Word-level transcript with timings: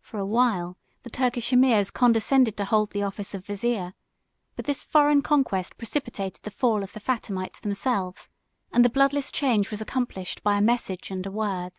For 0.00 0.18
a 0.18 0.26
while, 0.26 0.76
the 1.04 1.10
Turkish 1.10 1.52
emirs 1.52 1.92
condescended 1.92 2.56
to 2.56 2.64
hold 2.64 2.90
the 2.90 3.04
office 3.04 3.34
of 3.34 3.46
vizier; 3.46 3.94
but 4.56 4.64
this 4.64 4.82
foreign 4.82 5.22
conquest 5.22 5.78
precipitated 5.78 6.42
the 6.42 6.50
fall 6.50 6.82
of 6.82 6.92
the 6.92 6.98
Fatimites 6.98 7.60
themselves; 7.60 8.28
and 8.72 8.84
the 8.84 8.90
bloodless 8.90 9.30
change 9.30 9.70
was 9.70 9.80
accomplished 9.80 10.42
by 10.42 10.56
a 10.58 10.60
message 10.60 11.12
and 11.12 11.24
a 11.24 11.30
word. 11.30 11.74